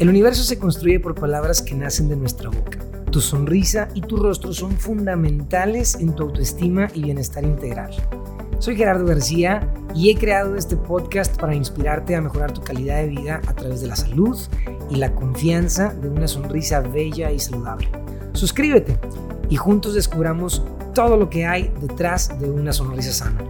[0.00, 2.78] El universo se construye por palabras que nacen de nuestra boca.
[3.12, 7.92] Tu sonrisa y tu rostro son fundamentales en tu autoestima y bienestar integral.
[8.58, 13.08] Soy Gerardo García y he creado este podcast para inspirarte a mejorar tu calidad de
[13.08, 14.36] vida a través de la salud
[14.90, 17.88] y la confianza de una sonrisa bella y saludable.
[18.32, 18.98] Suscríbete
[19.48, 23.44] y juntos descubramos todo lo que hay detrás de una sonrisa sana.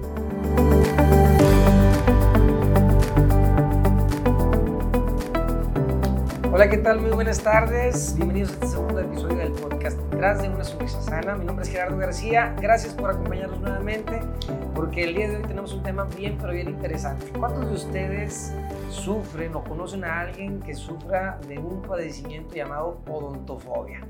[6.54, 7.00] Hola, ¿qué tal?
[7.00, 8.14] Muy buenas tardes.
[8.14, 11.34] Bienvenidos a este segundo episodio del podcast Detrás de una sonrisa sana.
[11.34, 12.54] Mi nombre es Gerardo García.
[12.60, 14.20] Gracias por acompañarnos nuevamente
[14.72, 17.26] porque el día de hoy tenemos un tema bien, pero bien interesante.
[17.36, 18.52] ¿Cuántos de ustedes
[18.88, 24.06] sufren o conocen a alguien que sufra de un padecimiento llamado odontofobia?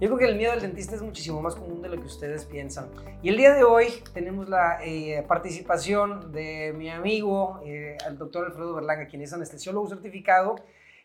[0.00, 2.44] Yo creo que el miedo al dentista es muchísimo más común de lo que ustedes
[2.44, 2.86] piensan.
[3.20, 8.46] Y el día de hoy tenemos la eh, participación de mi amigo, eh, el doctor
[8.46, 10.54] Alfredo Berlanga, quien es anestesiólogo certificado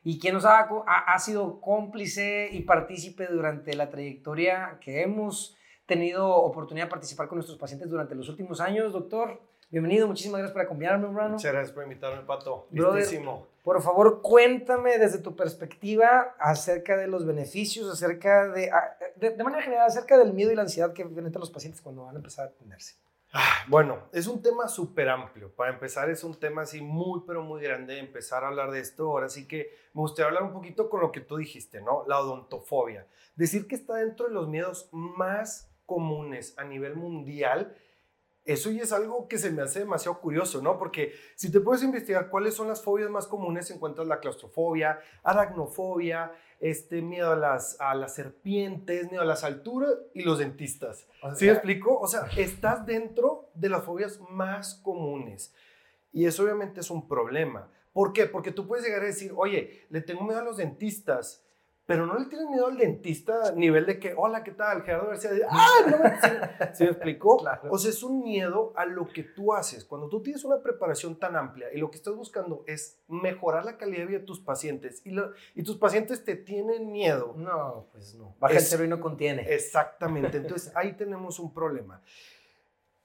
[0.06, 6.30] y quien nos ha, ha, sido cómplice y partícipe durante la trayectoria que hemos tenido
[6.30, 8.94] oportunidad de participar con nuestros pacientes durante los últimos años.
[8.94, 11.34] Doctor, bienvenido, muchísimas gracias por acompañarme, hermano.
[11.34, 12.68] Muchas gracias por invitarme, Pato.
[12.70, 13.48] Listísimo.
[13.64, 18.70] por favor, cuéntame desde tu perspectiva acerca de los beneficios, acerca de,
[19.16, 22.06] de, de manera general, acerca del miedo y la ansiedad que viven los pacientes cuando
[22.06, 22.94] van a empezar a atenderse.
[23.38, 25.54] Ah, bueno, es un tema súper amplio.
[25.54, 28.00] Para empezar, es un tema así muy, pero muy grande.
[28.00, 29.12] Empezar a hablar de esto.
[29.12, 32.06] Ahora sí que me gustaría hablar un poquito con lo que tú dijiste, ¿no?
[32.08, 33.08] La odontofobia.
[33.36, 37.76] Decir que está dentro de los miedos más comunes a nivel mundial
[38.46, 40.78] eso ya es algo que se me hace demasiado curioso, ¿no?
[40.78, 46.32] Porque si te puedes investigar cuáles son las fobias más comunes, encuentras la claustrofobia, aracnofobia,
[46.66, 51.06] este, miedo a las, a las serpientes, miedo a las alturas y los dentistas.
[51.36, 52.00] ¿Sí me explico?
[52.00, 55.54] O sea, estás dentro de las fobias más comunes.
[56.12, 57.70] Y eso obviamente es un problema.
[57.94, 58.26] ¿Por qué?
[58.26, 61.45] Porque tú puedes llegar a decir, oye, le tengo miedo a los dentistas
[61.86, 64.82] pero no le tienes miedo al dentista a nivel de que, hola, ¿qué tal?
[64.82, 65.68] Gerardo García, ¡ah!
[65.88, 66.74] No me...
[66.74, 67.44] ¿Se me explicó?
[67.70, 69.86] O sea, es un miedo a lo que tú haces.
[69.86, 73.78] Cuando tú tienes una preparación tan amplia y lo que estás buscando es mejorar la
[73.78, 75.16] calidad de vida de tus pacientes y,
[75.54, 77.34] y tus pacientes te tienen miedo.
[77.38, 78.36] No, pues no.
[78.40, 79.54] Baja el cero y no contiene.
[79.54, 80.38] Exactamente.
[80.38, 82.02] Entonces, ahí tenemos un problema.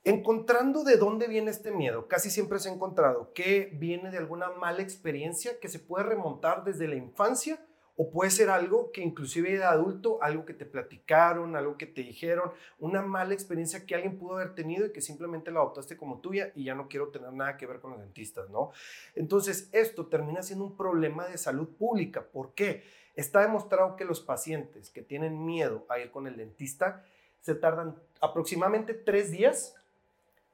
[0.05, 4.51] Encontrando de dónde viene este miedo, casi siempre se ha encontrado que viene de alguna
[4.51, 7.61] mala experiencia que se puede remontar desde la infancia
[8.03, 12.01] o puede ser algo que inclusive de adulto, algo que te platicaron, algo que te
[12.01, 16.19] dijeron, una mala experiencia que alguien pudo haber tenido y que simplemente la adoptaste como
[16.23, 18.71] tuya y ya no quiero tener nada que ver con los dentistas, ¿no?
[19.15, 22.23] Entonces, esto termina siendo un problema de salud pública.
[22.23, 22.85] ¿Por qué?
[23.17, 27.05] Está demostrado que los pacientes que tienen miedo a ir con el dentista
[27.43, 29.75] se tardan aproximadamente tres días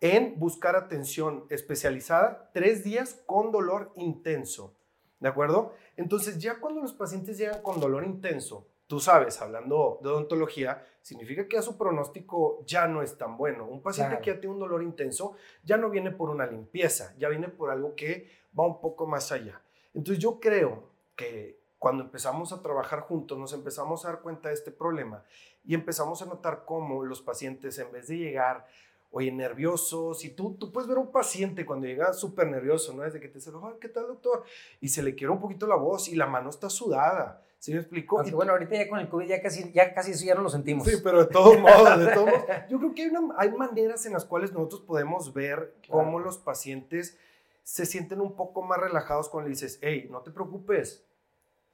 [0.01, 4.75] en buscar atención especializada, tres días con dolor intenso.
[5.19, 5.75] ¿De acuerdo?
[5.97, 11.49] Entonces, ya cuando los pacientes llegan con dolor intenso, tú sabes, hablando de odontología, significa
[11.49, 13.67] que a su pronóstico ya no es tan bueno.
[13.67, 17.29] Un paciente que ya tiene un dolor intenso ya no viene por una limpieza, ya
[17.29, 19.63] viene por algo que va un poco más allá.
[19.95, 24.55] Entonces, yo creo que cuando empezamos a trabajar juntos, nos empezamos a dar cuenta de
[24.55, 25.25] este problema
[25.65, 28.67] y empezamos a notar cómo los pacientes, en vez de llegar
[29.17, 33.03] oye, nerviosos, y tú, tú puedes ver a un paciente cuando llega súper nervioso, ¿no?
[33.03, 33.51] Desde que te dice,
[33.81, 34.45] ¿qué tal, doctor?
[34.79, 37.43] Y se le quiere un poquito la voz y la mano está sudada.
[37.59, 38.23] ¿Sí me explico?
[38.27, 40.51] y bueno, ahorita ya con el COVID ya casi, ya casi eso ya no lo
[40.51, 40.87] sentimos.
[40.87, 44.05] Sí, pero de todos modos, de todos modos, yo creo que hay, una, hay maneras
[44.05, 47.19] en las cuales nosotros podemos ver cómo los pacientes
[47.63, 51.07] se sienten un poco más relajados cuando le dices, hey, no te preocupes,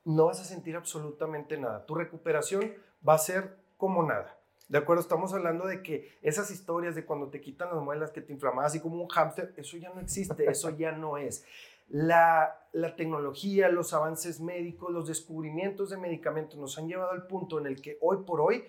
[0.05, 1.85] no vas a sentir absolutamente nada.
[1.87, 2.73] Tu recuperación
[3.07, 4.39] va a ser como nada.
[4.69, 5.03] ¿De acuerdo?
[5.03, 8.67] Estamos hablando de que esas historias de cuando te quitan las muelas, que te inflamas
[8.67, 11.45] así como un hámster, eso ya no existe, eso ya no es.
[11.89, 17.59] La, la, tecnología, los avances médicos, los descubrimientos de medicamentos nos han llevado al punto
[17.59, 18.65] en el que hoy por hoy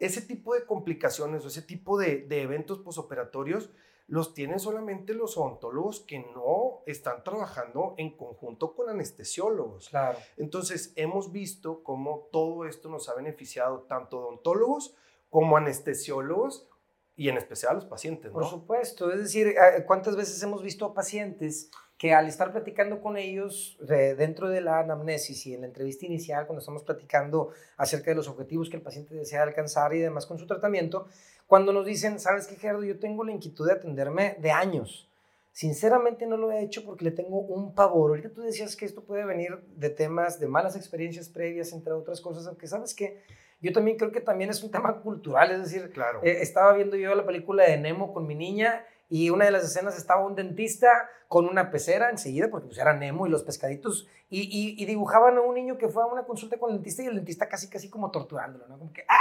[0.00, 3.70] ese tipo de complicaciones o ese tipo de, de eventos posoperatorios
[4.10, 9.88] los tienen solamente los odontólogos que no están trabajando en conjunto con anestesiólogos.
[9.88, 10.18] Claro.
[10.36, 14.96] Entonces, hemos visto cómo todo esto nos ha beneficiado tanto odontólogos
[15.28, 16.68] como anestesiólogos
[17.14, 18.32] y en especial a los pacientes.
[18.32, 21.70] Por supuesto, es decir, eh, ¿cuántas veces hemos visto a pacientes
[22.00, 23.76] que al estar platicando con ellos
[24.16, 28.26] dentro de la anamnesis y en la entrevista inicial, cuando estamos platicando acerca de los
[28.26, 31.08] objetivos que el paciente desea alcanzar y demás con su tratamiento,
[31.46, 35.10] cuando nos dicen, sabes qué, Gerardo, yo tengo la inquietud de atenderme de años.
[35.52, 38.12] Sinceramente no lo he hecho porque le tengo un pavor.
[38.12, 42.22] Ahorita tú decías que esto puede venir de temas de malas experiencias previas, entre otras
[42.22, 43.22] cosas, aunque sabes que
[43.60, 46.20] yo también creo que también es un tema cultural, es decir, claro.
[46.22, 49.64] Eh, estaba viendo yo la película de Nemo con mi niña y una de las
[49.64, 54.08] escenas estaba un dentista con una pecera enseguida, porque pues era Nemo y los pescaditos,
[54.30, 57.06] y, y, dibujaban a un niño que fue a una consulta con el dentista y
[57.06, 58.78] el dentista casi, casi como torturándolo, ¿no?
[58.78, 59.16] Como que, ¡ah!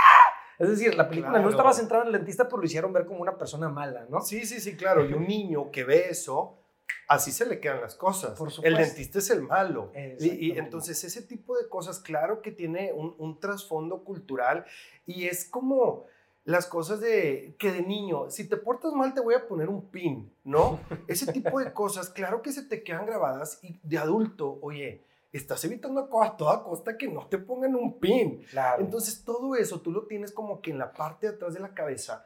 [0.59, 3.19] Es decir, la película no estaba centrada en el dentista, pero lo hicieron ver como
[3.21, 4.21] una persona mala, ¿no?
[4.21, 5.06] Sí, sí, sí, claro.
[5.06, 6.59] Y un niño que ve eso,
[7.07, 8.38] así se le quedan las cosas.
[8.38, 9.92] Por el dentista es el malo.
[10.19, 14.65] Y, entonces ese tipo de cosas, claro que tiene un, un trasfondo cultural
[15.07, 16.06] y es como
[16.50, 19.92] las cosas de que de niño, si te portas mal te voy a poner un
[19.92, 20.80] pin, ¿no?
[21.07, 25.63] Ese tipo de cosas, claro que se te quedan grabadas y de adulto, oye, estás
[25.66, 28.44] evitando a toda costa que no te pongan un pin.
[28.80, 31.75] Entonces todo eso tú lo tienes como que en la parte de atrás de la
[31.75, 32.25] cabeza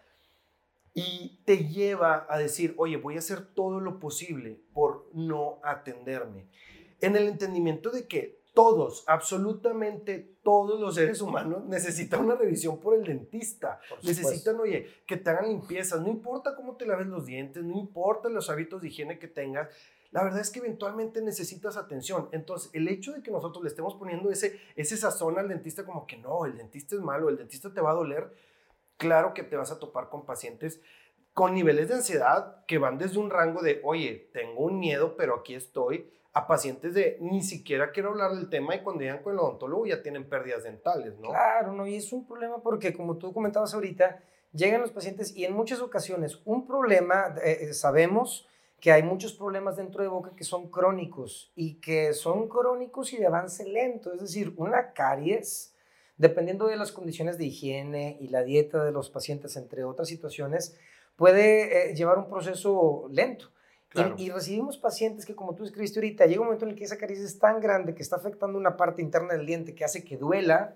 [0.93, 6.47] y te lleva a decir, oye, voy a hacer todo lo posible por no atenderme.
[7.01, 12.95] En el entendimiento de que todos, absolutamente todos los seres humanos necesitan una revisión por
[12.95, 13.79] el dentista.
[14.03, 16.01] necesitan, oye, que te hagan limpiezas.
[16.01, 19.69] No importa cómo te laves los dientes, no importa los hábitos de higiene que tengas.
[20.11, 22.29] La verdad es que eventualmente necesitas atención.
[22.31, 26.05] Entonces, el hecho de que nosotros le estemos poniendo ese, ese sazón al dentista como
[26.05, 28.31] que no, el dentista es malo, el dentista te va a doler,
[28.97, 30.79] claro que te vas a topar con pacientes
[31.33, 35.35] con niveles de ansiedad que van desde un rango de, oye, tengo un miedo, pero
[35.35, 39.33] aquí estoy, a pacientes de ni siquiera quiero hablar del tema y cuando llegan con
[39.33, 41.29] el odontólogo ya tienen pérdidas dentales, ¿no?
[41.29, 44.19] Claro, no, y es un problema porque como tú comentabas ahorita,
[44.51, 48.47] llegan los pacientes y en muchas ocasiones un problema, eh, eh, sabemos
[48.79, 53.17] que hay muchos problemas dentro de boca que son crónicos y que son crónicos y
[53.17, 55.73] de avance lento, es decir, una caries,
[56.17, 60.77] dependiendo de las condiciones de higiene y la dieta de los pacientes, entre otras situaciones,
[61.15, 63.52] puede eh, llevar un proceso lento.
[64.17, 66.97] Y, recibimos pacientes que, como tú escribiste ahorita, llega un momento en el que esa
[66.97, 70.17] caricia es tan grande que está afectando una parte interna del diente que hace que
[70.17, 70.75] duela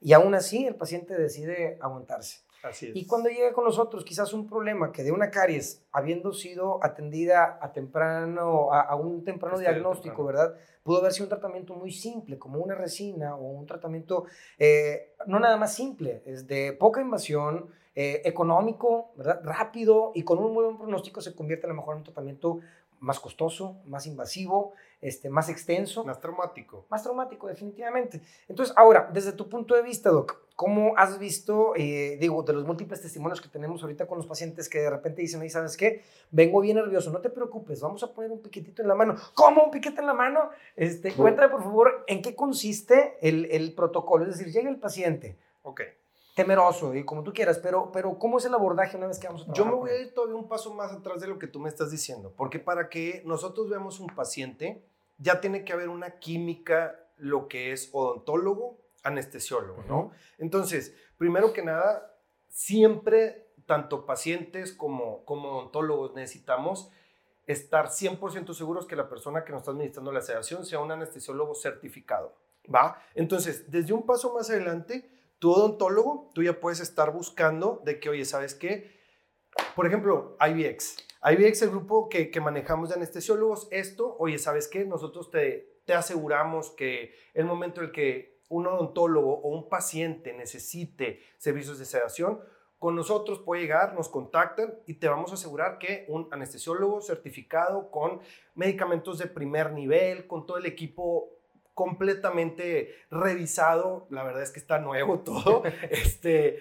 [0.00, 2.40] y aún así el paciente decide aguantarse.
[2.62, 2.96] Así es.
[2.96, 7.58] Y cuando llega con nosotros quizás un problema que de una caries, habiendo sido atendida
[7.60, 10.54] a temprano, a, un temprano diagnóstico, ¿verdad?
[10.82, 14.24] Pudo haber sido un tratamiento muy simple, como una resina o un tratamiento
[14.58, 17.70] eh, no nada más simple, es de poca invasión,
[18.00, 19.40] eh, económico, ¿verdad?
[19.42, 22.60] rápido y con un muy buen pronóstico se convierte a lo mejor en un tratamiento
[23.00, 26.04] más costoso, más invasivo, este, más extenso.
[26.04, 26.86] Más traumático.
[26.90, 28.22] Más traumático, definitivamente.
[28.46, 32.64] Entonces, ahora, desde tu punto de vista, Doc, ¿cómo has visto, eh, digo, de los
[32.64, 36.04] múltiples testimonios que tenemos ahorita con los pacientes que de repente dicen, oye, ¿sabes qué?
[36.30, 39.16] Vengo bien nervioso, no te preocupes, vamos a poner un piquetito en la mano.
[39.34, 40.50] ¿Cómo un piquete en la mano?
[40.76, 44.24] Este, cuéntame, por favor, en qué consiste el, el protocolo.
[44.24, 45.36] Es decir, llega el paciente.
[45.64, 45.80] Ok
[46.38, 49.42] temeroso y como tú quieras, pero, pero ¿cómo es el abordaje una vez que vamos
[49.42, 49.66] a trabajar?
[49.66, 51.68] Yo me voy a ir todavía un paso más atrás de lo que tú me
[51.68, 54.86] estás diciendo, porque para que nosotros veamos un paciente,
[55.16, 60.12] ya tiene que haber una química, lo que es odontólogo, anestesiólogo, ¿no?
[60.38, 66.88] Entonces, primero que nada, siempre, tanto pacientes como, como odontólogos, necesitamos
[67.48, 71.56] estar 100% seguros que la persona que nos está administrando la sedación sea un anestesiólogo
[71.56, 72.32] certificado,
[72.72, 73.02] ¿va?
[73.16, 78.08] Entonces, desde un paso más adelante, tu odontólogo, tú ya puedes estar buscando de que,
[78.08, 78.98] oye, ¿sabes qué?
[79.74, 80.96] Por ejemplo, IBX.
[81.22, 84.84] IBX, el grupo que, manejamos de anestesiólogos, esto, oye, ¿sabes qué?
[84.84, 90.32] Nosotros te, te aseguramos que el momento en el que un odontólogo o un paciente
[90.32, 92.40] necesite servicios de sedación,
[92.78, 97.90] con nosotros puede llegar, nos contactan y te vamos a asegurar que un anestesiólogo certificado
[97.90, 98.20] con
[98.54, 101.37] medicamentos de primer nivel, con todo el equipo
[101.78, 106.58] completamente revisado, la verdad es que está nuevo todo, este,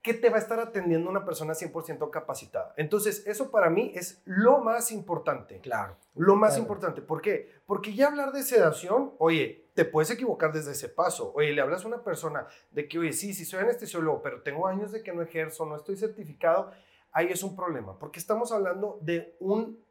[0.00, 2.72] que te va a estar atendiendo una persona 100% capacitada.
[2.78, 5.60] Entonces, eso para mí es lo más importante.
[5.60, 5.98] Claro.
[6.14, 7.02] Lo más importante.
[7.02, 7.60] ¿Por qué?
[7.66, 11.30] Porque ya hablar de sedación, oye, te puedes equivocar desde ese paso.
[11.34, 14.66] Oye, le hablas a una persona de que, oye, sí, sí soy anestesiólogo, pero tengo
[14.66, 16.70] años de que no ejerzo, no estoy certificado,
[17.12, 19.84] ahí es un problema, porque estamos hablando de un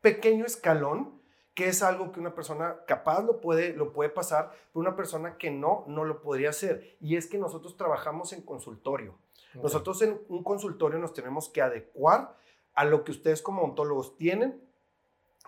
[0.00, 1.19] pequeño escalón
[1.54, 5.36] que es algo que una persona capaz lo puede, lo puede pasar, pero una persona
[5.36, 6.96] que no, no lo podría hacer.
[7.00, 9.18] Y es que nosotros trabajamos en consultorio.
[9.54, 12.36] Nosotros en un consultorio nos tenemos que adecuar
[12.74, 14.62] a lo que ustedes como ontólogos tienen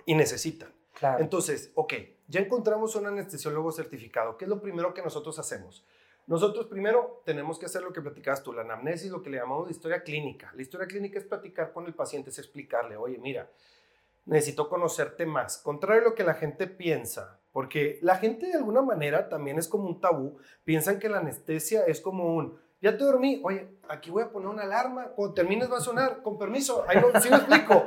[0.04, 0.74] y necesitan.
[1.18, 1.94] Entonces, ok,
[2.28, 4.36] ya encontramos un anestesiólogo certificado.
[4.36, 5.84] ¿Qué es lo primero que nosotros hacemos?
[6.26, 9.70] Nosotros primero tenemos que hacer lo que platicabas tú, la anamnesis, lo que le llamamos
[9.70, 10.52] historia clínica.
[10.54, 13.50] La historia clínica es platicar con el paciente, es explicarle, oye, mira,
[14.24, 15.58] necesito conocerte más.
[15.58, 19.68] Contrario a lo que la gente piensa, porque la gente de alguna manera también es
[19.68, 24.10] como un tabú, piensan que la anestesia es como un, ya te dormí, oye, aquí
[24.10, 27.30] voy a poner una alarma, cuando termines va a sonar, con permiso, ahí no, sí
[27.30, 27.84] me explico.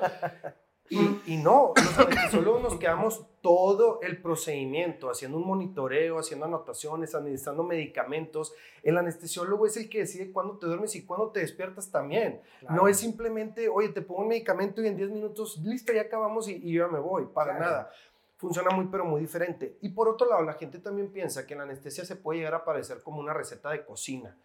[0.87, 7.63] Y, no, los anestesiólogos nos quedamos todo el procedimiento, haciendo un monitoreo, haciendo anotaciones, administrando
[7.63, 8.53] medicamentos.
[8.83, 12.41] El anestesiólogo es el que decide cuándo te duermes y cuándo te despiertas también.
[12.69, 16.47] No es simplemente, oye, te pongo un medicamento y en 10 minutos, listo, ya acabamos
[16.47, 17.91] y, yo ya me voy, para nada.
[18.37, 19.77] Funciona muy, pero muy diferente.
[19.81, 22.65] Y por otro lado, la gente también piensa que la anestesia se puede llegar a
[22.65, 24.37] parecer como una receta de cocina.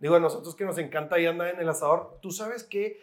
[0.00, 3.00] Digo, a nosotros que nos encanta y andar en el asador, tú sabes que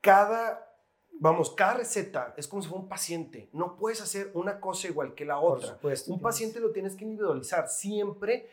[0.00, 0.73] cada
[1.20, 3.48] vamos, cada receta es como si fuera un paciente.
[3.52, 5.78] No puedes hacer una cosa igual que la otra.
[6.08, 8.48] un paciente lo tienes que individualizar siempre.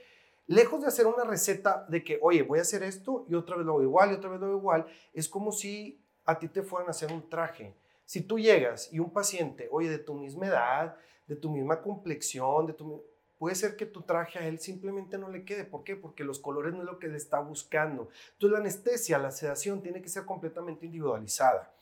[0.47, 3.65] Lejos de hacer una receta de que, oye, voy a hacer esto y otra vez
[3.65, 6.61] lo hago igual y otra vez lo hago igual, es como si a ti te
[6.61, 7.73] fueran a hacer un traje.
[8.05, 12.65] Si tú llegas y un paciente, oye, de tu misma edad, de tu misma complexión,
[12.67, 13.05] de tu,
[13.37, 15.63] puede ser que tu traje a él simplemente no le quede.
[15.63, 15.95] ¿Por qué?
[15.95, 18.09] Porque los colores no es lo que le está buscando.
[18.33, 21.73] Entonces la anestesia, la sedación tiene que ser completamente individualizada.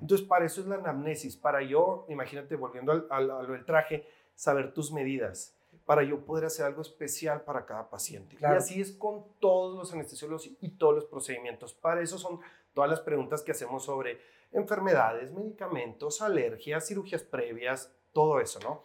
[0.00, 4.92] Entonces, para eso es la anamnesis, para yo, imagínate, volviendo al, al, traje, saber tus
[4.92, 8.36] medidas, para yo poder hacer algo especial para cada paciente.
[8.40, 11.74] Y así es con todos los anestesiólogos y todos los procedimientos.
[11.74, 12.40] Para eso son
[12.74, 14.20] todas las preguntas que hacemos sobre
[14.52, 18.82] enfermedades, medicamentos, alergias, cirugías previas, todo eso, ¿no?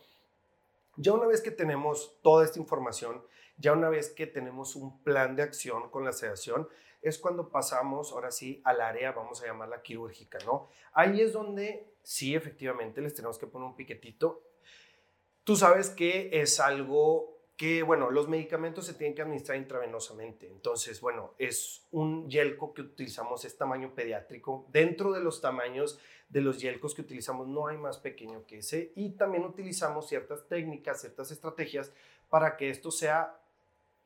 [0.96, 3.24] Ya una vez que tenemos toda esta información,
[3.58, 6.68] ya una vez que tenemos un plan de acción con la sedación,
[7.04, 10.70] es cuando pasamos, ahora sí, al área, vamos a llamarla quirúrgica, ¿no?
[10.94, 14.44] Ahí es donde sí, efectivamente, les tenemos que poner un piquetito.
[15.44, 20.48] Tú sabes que es algo que, bueno, los medicamentos se tienen que administrar intravenosamente.
[20.48, 24.66] Entonces, bueno, es un yelco que utilizamos, es tamaño pediátrico.
[24.70, 28.92] Dentro de los tamaños de los yelcos que utilizamos no hay más pequeño que ese.
[28.96, 31.94] Y también utilizamos ciertas técnicas, ciertas estrategias
[32.30, 33.40] para que esto sea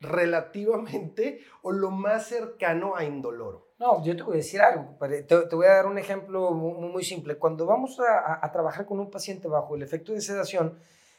[0.00, 3.68] relativamente o lo más cercano a indoloro.
[3.78, 7.36] No, yo te voy a decir algo, te, voy a dar un ejemplo muy, simple.
[7.36, 10.78] Cuando vamos a, trabajar con un paciente bajo el efecto de sedación,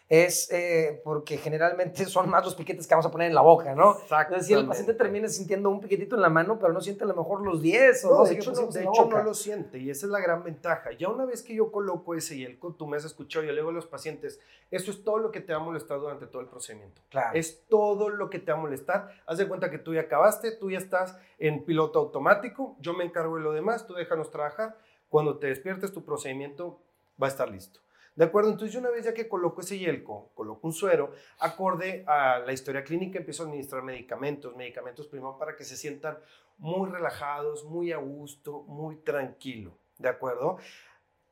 [0.09, 3.75] es eh, porque generalmente son más los piquetes que vamos a poner en la boca,
[3.75, 3.99] ¿no?
[3.99, 4.35] Exacto.
[4.35, 7.07] Es decir, el paciente termina sintiendo un piquetito en la mano, pero no siente a
[7.07, 9.91] lo mejor los 10 o no, de hecho, no, de hecho no lo siente y
[9.91, 10.91] esa es la gran ventaja.
[10.97, 13.57] Ya una vez que yo coloco ese y el tú me has escuchado, yo le
[13.57, 14.39] digo a los pacientes,
[14.71, 17.01] eso es todo lo que te va a molestar durante todo el procedimiento.
[17.09, 17.37] Claro.
[17.37, 19.11] Es todo lo que te va a molestar.
[19.27, 23.03] Haz de cuenta que tú ya acabaste, tú ya estás en piloto automático, yo me
[23.03, 24.75] encargo de lo demás, tú déjanos trabajar.
[25.07, 26.79] Cuando te despiertes, tu procedimiento
[27.21, 27.79] va a estar listo.
[28.19, 28.49] ¿De acuerdo?
[28.49, 32.51] Entonces yo una vez ya que coloco ese yelco, coloco un suero, acorde a la
[32.51, 36.17] historia clínica, empiezo a administrar medicamentos, medicamentos primero para que se sientan
[36.57, 39.77] muy relajados, muy a gusto, muy tranquilo.
[39.97, 40.57] ¿De acuerdo?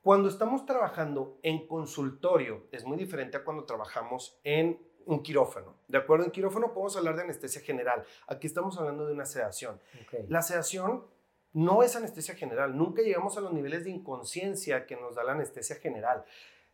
[0.01, 5.75] Cuando estamos trabajando en consultorio, es muy diferente a cuando trabajamos en un quirófano.
[5.89, 6.24] ¿De acuerdo?
[6.24, 8.06] En quirófano podemos hablar de anestesia general.
[8.27, 9.82] Aquí estamos hablando de una sedación.
[10.29, 11.06] La sedación
[11.51, 12.77] no es anestesia general.
[12.77, 16.24] Nunca llegamos a los niveles de inconsciencia que nos da la anestesia general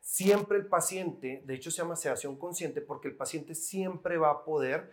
[0.03, 4.43] siempre el paciente, de hecho se llama sedación consciente porque el paciente siempre va a
[4.43, 4.91] poder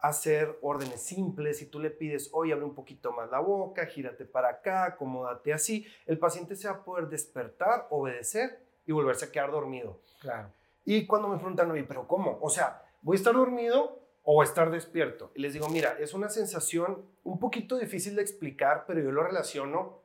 [0.00, 1.58] hacer órdenes simples.
[1.58, 5.52] Si tú le pides, oye, abre un poquito más la boca, gírate para acá, acomódate
[5.52, 10.00] así, el paciente se va a poder despertar, obedecer y volverse a quedar dormido.
[10.20, 10.52] Claro.
[10.84, 12.38] Y cuando me preguntan, oye, pero ¿cómo?
[12.42, 15.30] O sea, ¿voy a estar dormido o estar despierto?
[15.36, 19.22] Y les digo, mira, es una sensación un poquito difícil de explicar, pero yo lo
[19.22, 20.02] relaciono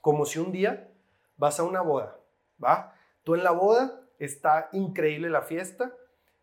[0.00, 0.90] como si un día
[1.36, 2.18] vas a una boda,
[2.62, 2.95] ¿va?
[3.26, 5.92] Tú en la boda, está increíble la fiesta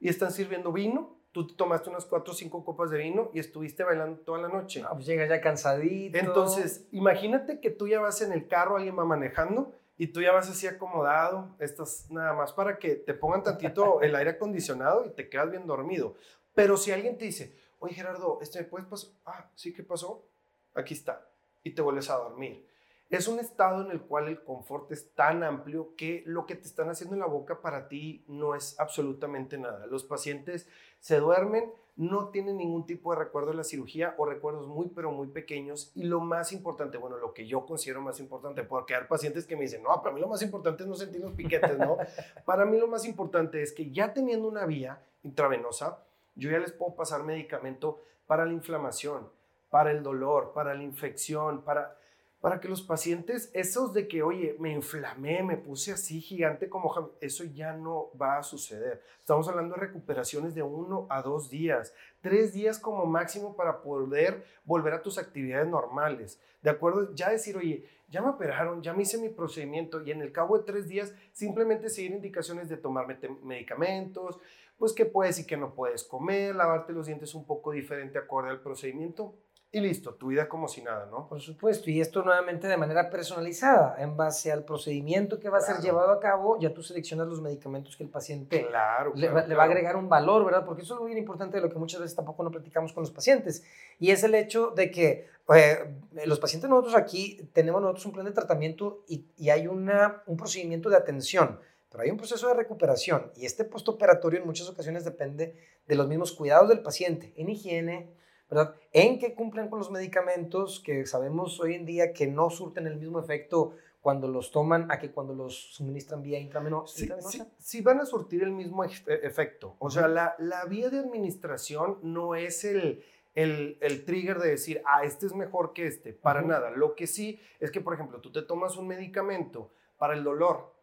[0.02, 1.18] y están sirviendo vino.
[1.32, 4.50] Tú te tomaste unas cuatro o cinco copas de vino y estuviste bailando toda la
[4.50, 4.84] noche.
[4.86, 6.18] Ah, pues llegas ya cansadito.
[6.18, 10.34] Entonces, imagínate que tú ya vas en el carro, alguien va manejando y tú ya
[10.34, 11.56] vas así acomodado.
[11.58, 15.66] Estás nada más para que te pongan tantito el aire acondicionado y te quedas bien
[15.66, 16.16] dormido.
[16.54, 19.12] Pero si alguien te dice, oye Gerardo, ¿este me puedes pasar?
[19.24, 20.28] Ah, sí, ¿qué pasó?
[20.76, 21.30] Aquí está.
[21.64, 22.68] Y te vuelves a dormir.
[23.10, 26.68] Es un estado en el cual el confort es tan amplio que lo que te
[26.68, 29.86] están haciendo en la boca para ti no es absolutamente nada.
[29.86, 30.68] Los pacientes
[31.00, 35.12] se duermen, no tienen ningún tipo de recuerdo de la cirugía o recuerdos muy pero
[35.12, 39.04] muy pequeños y lo más importante, bueno, lo que yo considero más importante, porque hay
[39.04, 41.78] pacientes que me dicen, no, para mí lo más importante es no sentir los piquetes,
[41.78, 41.98] ¿no?
[42.46, 46.00] para mí lo más importante es que ya teniendo una vía intravenosa,
[46.36, 49.30] yo ya les puedo pasar medicamento para la inflamación,
[49.70, 51.98] para el dolor, para la infección, para
[52.44, 57.14] para que los pacientes, esos de que, oye, me inflamé, me puse así gigante como
[57.22, 59.02] eso ya no va a suceder.
[59.18, 64.44] Estamos hablando de recuperaciones de uno a dos días, tres días como máximo para poder
[64.66, 66.38] volver a tus actividades normales.
[66.62, 67.16] ¿De acuerdo?
[67.16, 70.58] Ya decir, oye, ya me operaron, ya me hice mi procedimiento y en el cabo
[70.58, 73.08] de tres días simplemente seguir indicaciones de tomar
[73.42, 74.38] medicamentos,
[74.78, 78.50] pues qué puedes y qué no puedes comer, lavarte los dientes un poco diferente acorde
[78.50, 79.34] al procedimiento
[79.76, 81.28] y listo, tu vida como si nada, ¿no?
[81.28, 85.62] Por supuesto, y esto nuevamente de manera personalizada, en base al procedimiento que va a
[85.62, 89.56] ser llevado a cabo, ya tú seleccionas los medicamentos que el paciente claro, le, le,
[89.56, 90.64] va a agregar un valor, ¿verdad?
[90.64, 93.02] Porque eso es algo bien importante de lo que muchas veces tampoco no platicamos con
[93.02, 93.64] los pacientes,
[93.98, 95.80] y es el hecho de que eh,
[96.26, 100.38] los pacientes nosotros aquí tenemos nosotros un plan de tratamiento y, y hay una, un
[100.38, 105.04] procedimiento de atención, pero hay un proceso de recuperación, y este postoperatorio en muchas ocasiones
[105.04, 105.56] depende
[105.88, 108.22] de los mismos cuidados del paciente, en higiene,
[108.54, 108.76] ¿verdad?
[108.92, 112.98] En que cumplen con los medicamentos que sabemos hoy en día que no surten el
[112.98, 117.20] mismo efecto cuando los toman a que cuando los suministran vía intravenosa.
[117.22, 118.92] Sí, sí, van a surtir el mismo e,
[119.24, 119.76] efecto.
[119.80, 124.84] O sea, la, la, vía de administración no es el, el, el, trigger de decir,
[124.86, 126.14] ah, este es mejor que este.
[126.14, 126.70] Para nada.
[126.70, 130.74] Lo que sí es que, por ejemplo, tú te tomas un medicamento para el dolor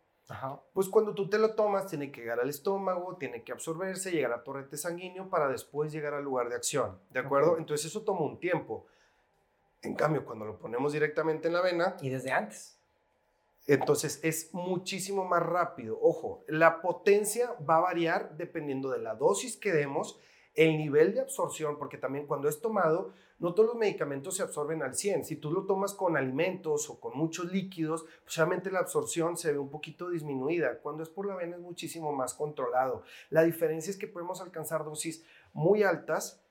[0.72, 4.32] pues cuando tú te lo tomas, tiene que llegar al estómago, tiene que absorberse, llegar
[4.32, 7.00] a torrente sanguíneo para después llegar al lugar de acción.
[7.10, 7.58] ¿De acuerdo?
[7.58, 8.86] Entonces eso toma un tiempo.
[9.82, 11.96] En cambio, cuando lo ponemos directamente en la vena...
[12.00, 12.78] Y desde antes.
[13.66, 15.98] Entonces es muchísimo más rápido.
[16.00, 20.18] Ojo, la potencia va a variar dependiendo de la dosis que demos
[20.54, 24.82] el nivel de absorción, porque también cuando es tomado, no todos los medicamentos se absorben
[24.82, 25.24] al 100.
[25.24, 28.36] Si tú lo tomas con alimentos o con muchos líquidos, pues
[28.70, 30.78] la absorción se ve un poquito disminuida.
[30.80, 33.02] Cuando es por la vena es muchísimo más controlado.
[33.30, 36.42] La diferencia es que podemos alcanzar dosis muy altas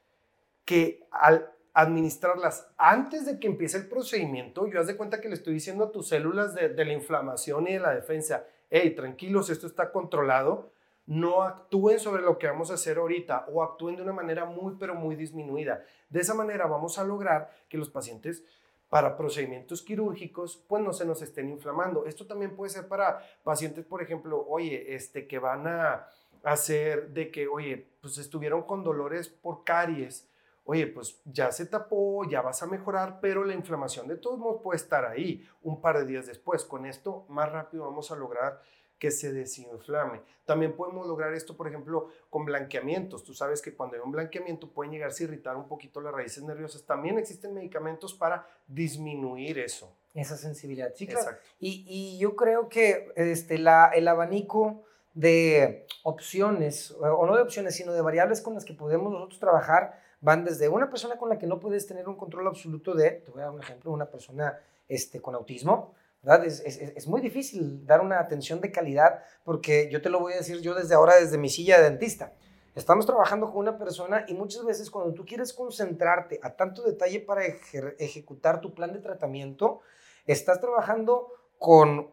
[0.65, 5.36] que al administrarlas antes de que empiece el procedimiento, yo haz de cuenta que le
[5.36, 9.50] estoy diciendo a tus células de, de la inflamación y de la defensa, hey, tranquilos,
[9.50, 10.72] esto está controlado,
[11.10, 14.75] no actúen sobre lo que vamos a hacer ahorita o actúen de una manera muy,
[14.80, 15.84] pero muy disminuida.
[16.08, 18.46] De esa manera vamos a lograr que los pacientes
[18.89, 22.06] para procedimientos quirúrgicos, pues no se nos estén inflamando.
[22.06, 26.08] Esto también puede ser para pacientes, por ejemplo, oye, este, que van a
[26.44, 30.30] hacer de que, oye, pues estuvieron con dolores por caries,
[30.63, 34.62] oye, pues ya se tapó, ya vas a mejorar, pero la inflamación de todos modos
[34.62, 36.66] puede estar ahí un par de días después.
[36.66, 38.62] Con esto, más rápido vamos a lograr
[39.00, 40.22] que se desinflame.
[40.46, 43.24] También podemos lograr esto, por ejemplo, con blanqueamientos.
[43.24, 46.44] Tú sabes que cuando hay un blanqueamiento pueden llegarse a irritar un poquito las raíces
[46.44, 46.84] nerviosas.
[46.84, 49.96] También existen medicamentos para disminuir eso.
[50.13, 51.38] Esa sensibilidad, sí, claro.
[51.60, 57.75] Y, y, yo creo que este, la, el abanico de opciones, o no de opciones,
[57.75, 61.38] sino de variables con las que podemos nosotros trabajar, van desde una persona con la
[61.38, 64.07] que no puedes tener un control absoluto de, te voy a dar un ejemplo, una
[64.07, 70.10] persona este, con autismo, es, muy difícil dar una atención de calidad porque yo te
[70.10, 72.34] lo voy a decir yo desde ahora, desde mi silla de dentista.
[72.75, 77.20] Estamos trabajando con una persona y muchas veces cuando tú quieres concentrarte a tanto detalle
[77.20, 79.82] para ejecutar tu plan de tratamiento,
[80.25, 81.27] estás trabajando
[81.58, 82.12] con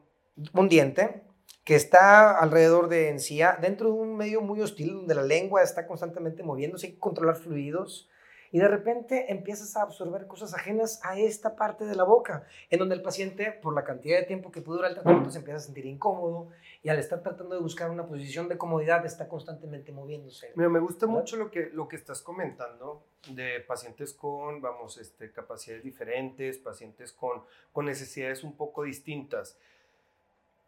[0.54, 1.22] un diente
[1.64, 5.86] que está alrededor de encía, dentro de un medio muy hostil donde la lengua está
[5.86, 8.08] constantemente moviéndose, hay que controlar fluidos,
[8.56, 12.78] y de repente empiezas a absorber cosas ajenas a esta parte de la boca, en
[12.78, 15.58] donde el paciente, por la cantidad de tiempo que puede durar el tratamiento, se empieza
[15.58, 16.48] a sentir incómodo
[16.82, 20.52] y al estar tratando de buscar una posición de comodidad está constantemente moviéndose.
[20.54, 25.30] Mira, me gusta mucho lo que, lo que estás comentando de pacientes con, vamos, este,
[25.32, 27.42] capacidades diferentes, pacientes con,
[27.72, 29.58] con necesidades un poco distintas.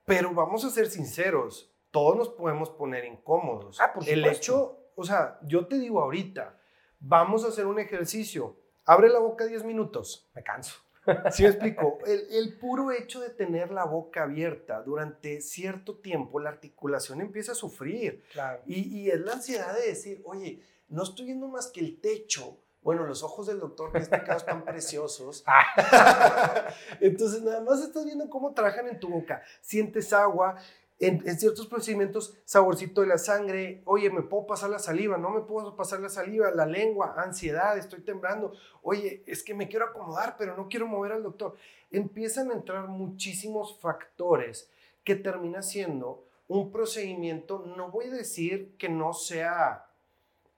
[0.05, 3.81] Pero vamos a ser sinceros, todos nos podemos poner incómodos.
[3.81, 6.58] Ah, por el hecho, o sea, yo te digo ahorita,
[7.01, 8.57] vamos a hacer un ejercicio.
[8.85, 10.29] Abre la boca 10 minutos.
[10.35, 10.75] Me canso.
[11.33, 11.99] ¿Sí me explico?
[12.07, 17.55] El, puro hecho de tener la boca abierta durante cierto tiempo, la articulación empieza a
[17.55, 18.25] sufrir.
[18.33, 18.63] Claro.
[18.67, 22.59] Y, y, es la ansiedad de decir, oye, no estoy viendo más que el techo.
[22.83, 25.45] Bueno, los ojos del doctor en este caso están preciosos.
[27.01, 29.43] Entonces, nada más estás viendo cómo trabajan en tu boca.
[29.61, 30.57] Sientes agua,
[31.01, 35.43] en, ciertos procedimientos, saborcito de la sangre, oye, me puedo pasar la saliva, no me
[35.43, 40.37] puedo pasar la saliva, la lengua, ansiedad, estoy temblando, oye, es que me quiero acomodar,
[40.37, 41.55] pero no quiero mover al doctor.
[41.91, 44.71] Empiezan a entrar muchísimos factores
[45.05, 49.87] que termina siendo un procedimiento, no voy a decir que no sea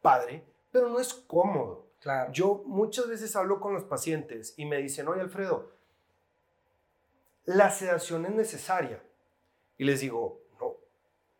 [0.01, 1.87] padre, pero no es cómodo.
[2.01, 2.33] Claro.
[2.33, 5.73] Yo muchas veces hablo con los pacientes y me dicen, oye, Alfredo,
[7.45, 9.03] la sedación es necesaria
[9.81, 10.77] y les digo, no,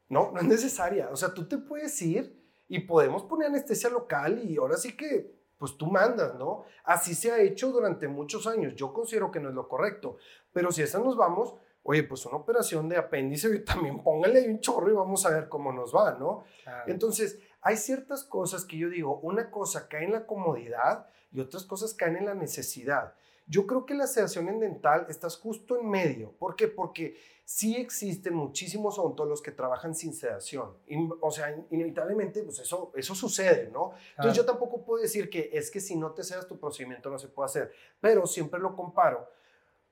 [0.09, 1.11] no, no es necesaria.
[1.13, 5.31] O sea, tú te puedes ir y podemos poner anestesia local y ahora sí que,
[5.59, 6.65] pues tú mandas, ¿no?
[6.85, 8.75] Así se ha hecho durante muchos años.
[8.75, 10.17] Yo considero que no es lo correcto.
[10.55, 14.47] Pero si a esa nos vamos, oye, pues una operación de apéndice, también póngale ahí
[14.49, 16.45] un chorro y vamos a ver cómo nos va, ¿no?
[16.87, 21.65] Entonces, hay ciertas cosas que yo digo, una cosa cae en la comodidad y otras
[21.65, 23.15] cosas caen en la necesidad.
[23.47, 26.33] Yo creo que la sedación en dental estás justo en medio.
[26.39, 26.69] ¿Por qué?
[26.69, 30.77] Porque sí existen muchísimos odontólogos que trabajan sin sedación.
[31.21, 33.93] o sea, inevitablemente, pues eso, eso sucede, ¿no?
[34.11, 37.19] Entonces yo tampoco puedo decir que es que si no te sedas tu procedimiento no
[37.19, 39.29] se puede hacer, pero siempre lo comparo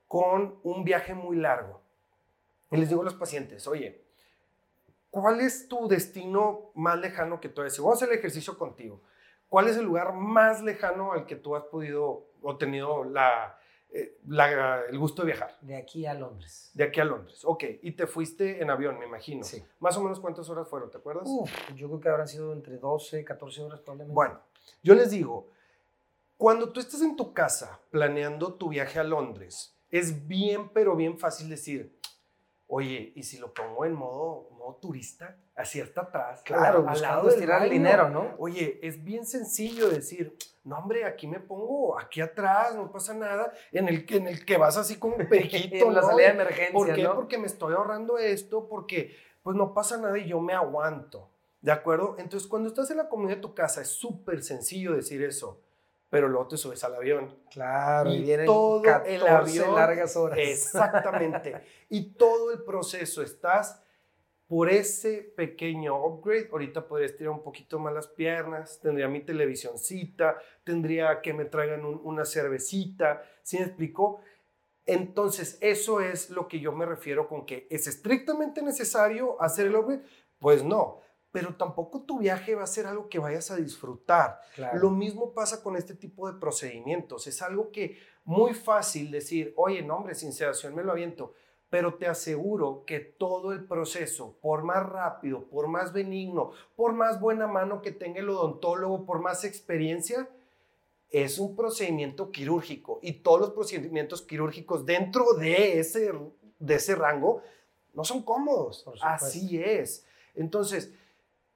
[0.07, 1.81] con un viaje muy largo.
[2.71, 4.08] Y les digo a los pacientes, oye,
[5.09, 9.01] ¿cuál es tu destino más lejano que tú has Vamos a hacer el ejercicio contigo.
[9.47, 14.19] ¿Cuál es el lugar más lejano al que tú has podido o tenido la, eh,
[14.89, 15.57] el gusto de viajar?
[15.61, 16.69] De aquí a Londres.
[16.75, 17.63] De aquí a Londres, ok.
[17.81, 19.43] Y te fuiste en avión, me imagino.
[19.43, 19.63] Sí.
[19.79, 21.27] Más o menos cuántas horas fueron, ¿te acuerdas?
[21.75, 24.13] yo creo que habrán sido entre 12, 14 horas probablemente.
[24.13, 24.39] Bueno,
[24.83, 25.49] yo les digo,
[26.37, 31.17] cuando tú estás en tu casa planeando tu viaje a Londres, es bien, pero bien
[31.17, 31.98] fácil decir,
[32.71, 35.35] oye, ¿y si lo pongo en modo, modo turista?
[35.55, 36.41] Así hasta atrás.
[36.43, 38.35] Claro, al lado de tirar el dinero, ¿no?
[38.37, 43.51] Oye, es bien sencillo decir, no, hombre, aquí me pongo, aquí atrás, no pasa nada,
[43.71, 46.71] en el, en el que vas así como un periquito, en la salida de emergencia,
[46.71, 47.09] ¿Por qué?
[47.09, 51.27] Porque me estoy ahorrando esto, porque pues no pasa nada y yo me aguanto,
[51.61, 52.17] ¿de acuerdo?
[52.19, 55.59] Entonces, cuando estás en la comunidad de tu casa, es súper sencillo decir eso
[56.09, 57.37] pero luego te subes al avión.
[57.51, 60.39] Claro, y, viene todo el avión largas horas.
[60.39, 61.61] Exactamente.
[61.89, 63.81] y todo el proceso estás
[64.47, 66.49] por ese pequeño upgrade.
[66.51, 71.85] Ahorita podría estirar un poquito más las piernas, tendría mi televisioncita, tendría que me traigan
[71.85, 74.21] una cervecita, ¿sí me explico?
[74.87, 79.75] Entonces, eso es lo que yo me refiero con que es estrictamente necesario hacer el
[79.75, 80.01] upgrade.
[80.39, 84.39] Pues no, pero tampoco tu viaje va a ser algo que vayas a disfrutar.
[84.73, 87.27] Lo mismo pasa con este tipo de procedimientos.
[87.27, 91.33] Es algo que muy fácil decir, oye, no, hombre, sin sedación me lo aviento,
[91.69, 97.19] pero te aseguro que todo el proceso, por más rápido, por más benigno, por más
[97.19, 100.29] buena mano que tenga el odontólogo, por más experiencia,
[101.11, 106.11] es un procedimiento quirúrgico y todos los procedimientos quirúrgicos dentro de ese,
[106.59, 107.41] de ese rango
[107.93, 108.85] no son cómodos.
[109.01, 110.05] Así es.
[110.35, 110.93] Entonces,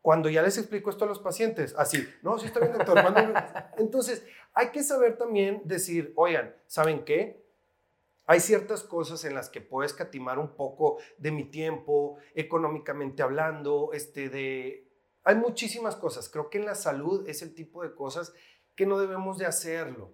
[0.03, 2.97] cuando ya les explico esto a los pacientes, así, no, sí está bien, doctor.
[3.77, 7.41] Entonces, hay que saber también decir, oigan, ¿saben qué?
[8.25, 13.91] Hay ciertas cosas en las que puedo escatimar un poco de mi tiempo, económicamente hablando,
[13.93, 14.89] este, de...
[15.23, 16.27] Hay muchísimas cosas.
[16.27, 18.33] Creo que en la salud es el tipo de cosas
[18.75, 20.11] que no debemos de hacerlo.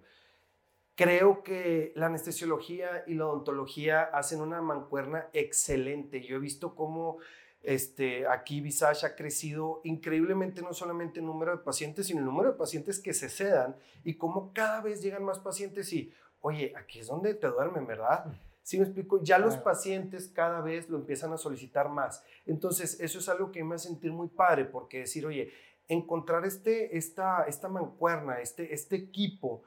[0.94, 6.22] Creo que la anestesiología y la odontología hacen una mancuerna excelente.
[6.22, 7.18] Yo he visto cómo
[7.62, 12.52] este, aquí Visage ha crecido increíblemente, no solamente en número de pacientes, sino el número
[12.52, 17.00] de pacientes que se sedan y cómo cada vez llegan más pacientes y, oye, aquí
[17.00, 18.26] es donde te duermen, ¿verdad?
[18.26, 18.50] Mm.
[18.62, 22.22] Si me explico, ya los pacientes cada vez lo empiezan a solicitar más.
[22.46, 25.50] Entonces, eso es algo que me hace sentir muy padre, porque decir, oye,
[25.88, 29.64] encontrar este, esta, esta mancuerna, este, este equipo,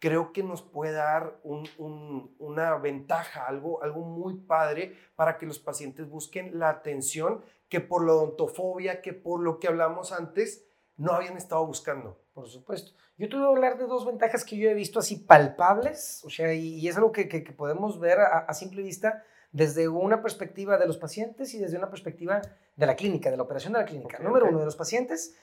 [0.00, 6.08] creo que nos puede dar una ventaja, algo, algo muy padre para que los pacientes
[6.08, 10.64] busquen la atención que por la odontofobia, que por lo que hablamos antes,
[10.96, 12.18] no habían estado buscando.
[12.32, 12.92] Por supuesto.
[13.18, 16.30] Yo te voy a hablar de dos ventajas que yo he visto así palpables, o
[16.30, 20.96] sea, y, es algo que, podemos ver a, simple vista desde una perspectiva de los
[20.96, 22.40] pacientes y desde una perspectiva
[22.76, 24.18] de la clínica, de la operación de la clínica.
[24.18, 25.36] Número uno, de los pacientes,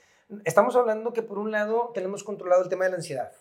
[0.44, 3.32] estamos hablando que por un lado tenemos controlado el tema de la ansiedad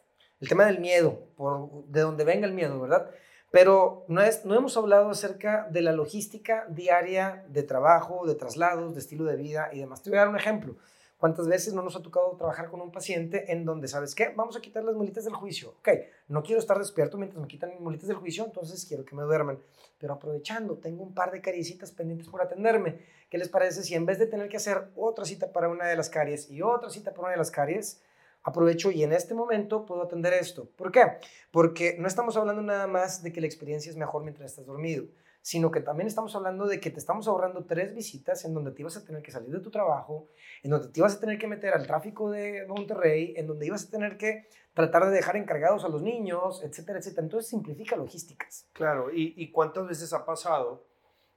[0.40, 3.10] el tema del miedo, por, de donde venga el miedo, ¿verdad?
[3.50, 8.94] Pero no, es, no hemos hablado acerca de la logística diaria de trabajo, de traslados,
[8.94, 10.02] de estilo de vida y demás.
[10.02, 10.76] Te voy a dar un ejemplo.
[11.18, 14.34] ¿Cuántas veces no nos ha tocado trabajar con un paciente en donde, ¿sabes qué?
[14.36, 15.70] Vamos a quitar las muletas del juicio.
[15.78, 15.88] Ok,
[16.28, 19.22] no quiero estar despierto mientras me quitan las muletas del juicio, entonces quiero que me
[19.22, 19.58] duerman.
[19.98, 22.98] Pero aprovechando, tengo un par de cariecitas pendientes por atenderme.
[23.30, 25.96] ¿Qué les parece si en vez de tener que hacer otra cita para una de
[25.96, 28.02] las caries y otra cita para una de las caries,
[28.46, 30.70] aprovecho y en este momento puedo atender esto.
[30.76, 31.02] ¿Por qué?
[31.50, 35.04] Porque no estamos hablando nada más de que la experiencia es mejor mientras estás dormido,
[35.42, 38.82] sino que también estamos hablando de que te estamos ahorrando tres visitas en donde te
[38.82, 40.28] ibas a tener que salir de tu trabajo,
[40.62, 43.88] en donde te ibas a tener que meter al tráfico de Monterrey, en donde ibas
[43.88, 47.24] a tener que tratar de dejar encargados a los niños, etcétera, etcétera.
[47.24, 48.68] Entonces simplifica logísticas.
[48.72, 50.86] Claro, y, y cuántas veces ha pasado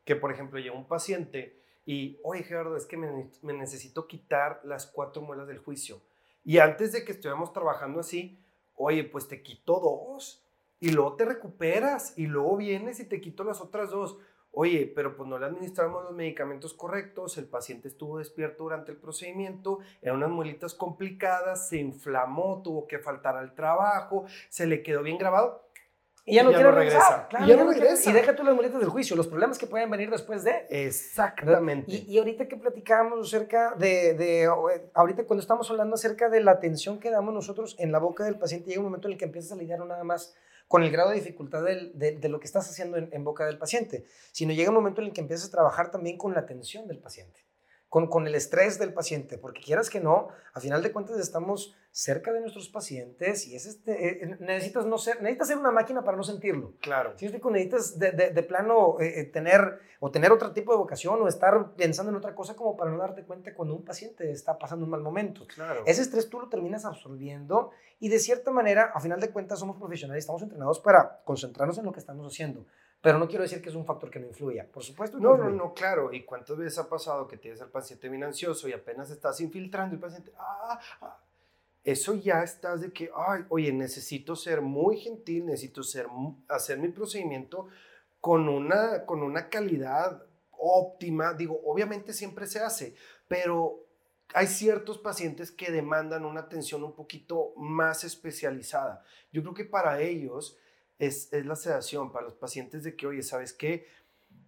[0.06, 4.62] que, por ejemplo, llega un paciente y, oye Gerardo, es que me, me necesito quitar
[4.63, 6.04] las cuatro muelas del juicio
[6.43, 8.43] y antes de que estuviéramos trabajando así,
[8.75, 10.45] oye, pues te quito dos
[10.80, 14.17] y luego te recuperas y luego vienes y te quito las otras dos.
[14.52, 18.97] Oye, pero pues no le administramos los medicamentos correctos, el paciente estuvo despierto durante el
[18.97, 25.04] procedimiento, eran unas muelitas complicadas, se inflamó, tuvo que faltar al trabajo, se le quedó
[25.04, 25.68] bien grabado
[26.30, 27.28] y ya no quiere regresar.
[27.30, 28.10] Claro, y ya, no regresa.
[28.10, 30.65] y deja tú las muletas del juicio, los problemas que pueden venir después de.
[30.70, 31.92] Exactamente.
[32.08, 34.50] Y, ahorita que platicábamos acerca de, de,
[34.94, 38.38] ahorita cuando estamos hablando acerca de la atención que damos nosotros en la boca del
[38.38, 40.36] paciente, llega un momento en el que empiezas a lidiar nada más
[40.68, 43.46] con el grado de dificultad del- de, de lo que estás haciendo en, en boca
[43.46, 46.42] del paciente, sino llega un momento en el que empiezas a trabajar también con la
[46.42, 47.39] atención del paciente,
[47.89, 51.75] con, con el estrés del paciente, porque quieras que no, a final de cuentas estamos
[51.91, 56.04] cerca de nuestros pacientes y es este, eh, necesitas, no ser, necesitas ser una máquina
[56.04, 56.75] para no sentirlo.
[56.82, 57.13] Claro.
[57.17, 60.78] Si que necesitas de, de, de plano eh, eh, tener o tener otro tipo de
[60.78, 64.32] vocación o estar pensando en otra cosa como para no darte cuenta cuando un paciente
[64.32, 65.45] está pasando un mal momento.
[65.47, 65.84] Claro.
[65.86, 69.78] Ese estrés tú lo terminas absorbiendo y de cierta manera, a final de cuentas, somos
[69.78, 72.65] profesionales, estamos entrenados para concentrarnos en lo que estamos haciendo.
[73.02, 74.70] Pero no quiero decir que es un factor que no influya.
[74.70, 76.12] Por supuesto No, no, no, claro.
[76.12, 79.96] ¿Y cuántas veces ha pasado que tienes al paciente bien ansioso y apenas estás infiltrando
[79.96, 81.24] y el paciente, ah, ah,
[81.84, 86.08] eso ya estás de que, ay, oye, necesito ser muy gentil, necesito ser,
[86.50, 87.68] hacer mi procedimiento
[88.20, 91.34] con una, con una calidad óptima.
[91.34, 92.96] Digo, obviamente siempre se hace,
[93.30, 93.86] pero
[94.34, 99.04] hay ciertos pacientes que demandan una atención un poquito más especializada.
[99.32, 100.58] Yo creo que para ellos
[101.00, 103.88] es, es la sedación, para los pacientes de que, oye, ¿sabes qué?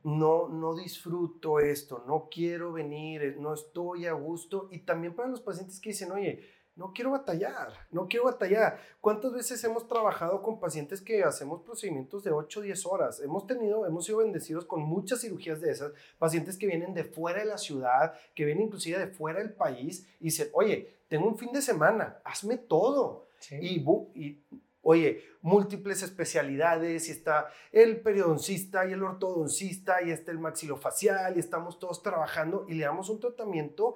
[0.04, 4.68] No, no disfruto esto, no quiero venir, eh, no estoy a gusto.
[4.72, 6.44] Y también para los pacientes que dicen, oye,
[6.76, 8.80] no quiero batallar, no quiero batallar.
[9.00, 13.20] ¿Cuántas veces hemos trabajado con pacientes que hacemos procedimientos de 8 o 10 horas?
[13.22, 17.40] Hemos tenido, hemos sido bendecidos con muchas cirugías de esas, pacientes que vienen de fuera
[17.40, 21.38] de la ciudad, que vienen inclusive de fuera del país y dicen, oye, tengo un
[21.38, 23.28] fin de semana, hazme todo.
[23.40, 23.58] Sí.
[23.62, 24.40] Y, bu- y,
[24.82, 31.40] oye, múltiples especialidades, y está el periodoncista y el ortodoncista, y está el maxilofacial, y
[31.40, 33.96] estamos todos trabajando y le damos un tratamiento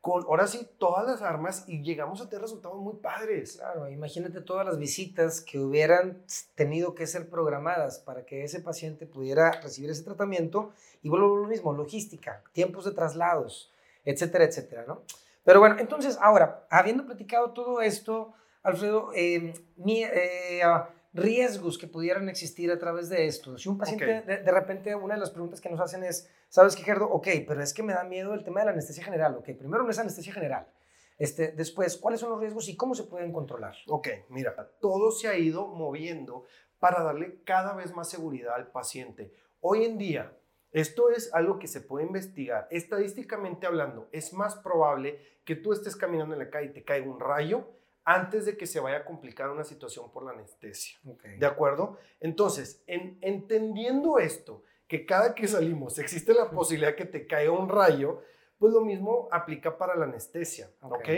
[0.00, 3.56] con, ahora sí, todas las armas y llegamos a tener resultados muy padres.
[3.58, 9.06] Claro, imagínate todas las visitas que hubieran tenido que ser programadas para que ese paciente
[9.06, 13.70] pudiera recibir ese tratamiento y vuelvo a lo mismo, logística, tiempos de traslados,
[14.04, 15.02] etcétera, etcétera, ¿no?
[15.44, 21.86] Pero bueno, entonces ahora, habiendo platicado todo esto, Alfredo, eh, mi- eh, ah, riesgos que
[21.86, 23.58] pudieran existir a través de esto.
[23.58, 26.82] Si un paciente, de repente, una de las preguntas que nos hacen es, ¿sabes qué,
[26.82, 27.06] Gerdo?
[27.10, 29.34] Ok, pero es que me da miedo el tema de la anestesia general.
[29.36, 30.66] Ok, primero no es anestesia general.
[31.18, 33.74] Este, después, ¿cuáles son los riesgos y cómo se pueden controlar?
[33.88, 36.44] Ok, mira, todo se ha ido moviendo
[36.78, 39.32] para darle cada vez más seguridad al paciente.
[39.60, 40.32] Hoy en día,
[40.72, 42.68] esto es algo que se puede investigar.
[42.70, 47.10] Estadísticamente hablando, es más probable que tú estés caminando en la calle y te caiga
[47.10, 47.68] un rayo
[48.04, 50.98] antes de que se vaya a complicar una situación por la anestesia.
[51.06, 51.38] Okay.
[51.38, 51.98] ¿De acuerdo?
[52.20, 57.68] Entonces, en- entendiendo esto, que cada que salimos existe la posibilidad que te caiga un
[57.68, 58.22] rayo,
[58.58, 60.94] pues lo mismo aplica para la anestesia, ¿ok?
[60.94, 61.08] Ok.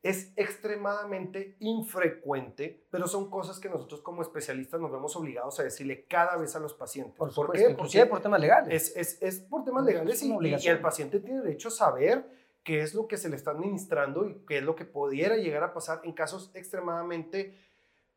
[0.00, 6.04] Es extremadamente infrecuente, pero son cosas que nosotros como especialistas nos vemos obligados a decirle
[6.06, 7.14] cada vez a los pacientes.
[7.16, 7.70] Por, ¿Por qué?
[7.76, 8.92] Porque por temas legales.
[8.92, 12.24] es, es, es por temas Es legales y, y el paciente tiene derecho a saber
[12.62, 15.62] qué es lo que se le está administrando y qué es lo que pudiera llegar
[15.62, 17.58] a pasar en casos extremadamente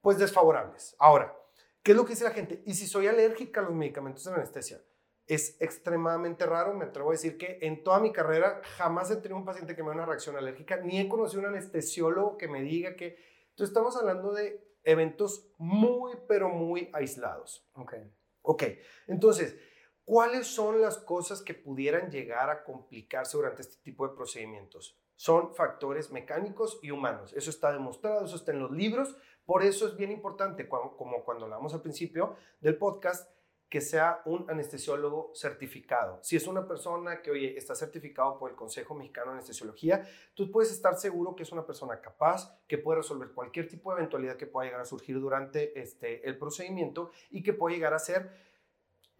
[0.01, 0.95] pues desfavorables.
[0.99, 1.37] Ahora,
[1.83, 2.61] ¿qué es lo que dice la gente?
[2.65, 4.81] Y si soy alérgica a los medicamentos de anestesia,
[5.27, 9.37] es extremadamente raro, me atrevo a decir que en toda mi carrera jamás he tenido
[9.37, 12.61] un paciente que me dé una reacción alérgica, ni he conocido un anestesiólogo que me
[12.61, 13.17] diga que...
[13.51, 17.69] Entonces estamos hablando de eventos muy, pero muy aislados.
[17.73, 17.93] Ok.
[18.43, 18.63] Ok,
[19.07, 19.55] entonces,
[20.05, 24.97] ¿cuáles son las cosas que pudieran llegar a complicarse durante este tipo de procedimientos?
[25.15, 27.33] Son factores mecánicos y humanos.
[27.33, 29.15] Eso está demostrado, eso está en los libros.
[29.45, 33.29] Por eso es bien importante, como cuando hablamos al principio del podcast,
[33.71, 36.19] que sea un anestesiólogo certificado.
[36.23, 40.51] Si es una persona que, oye, está certificado por el Consejo Mexicano de Anestesiología, tú
[40.51, 44.35] puedes estar seguro que es una persona capaz, que puede resolver cualquier tipo de eventualidad
[44.35, 48.50] que pueda llegar a surgir durante este, el procedimiento y que puede llegar a ser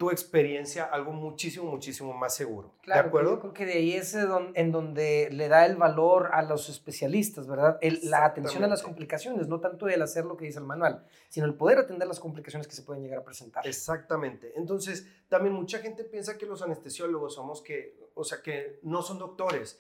[0.02, 2.74] tu experiencia algo muchísimo, muchísimo más seguro.
[2.82, 3.30] Claro, ¿De acuerdo?
[3.36, 4.16] Yo creo que de ahí es
[4.56, 7.78] en donde le da el valor a los especialistas, ¿verdad?
[7.82, 11.06] El- la atención a las complicaciones, no tanto el hacer lo que dice el manual,
[11.30, 13.68] sino el poder atender las complicaciones que se pueden llegar a presentar.
[13.68, 14.54] Exactamente.
[14.56, 19.20] Entonces, también mucha gente piensa que los anestesiólogos somos que, o sea, que no son
[19.20, 19.80] doctores,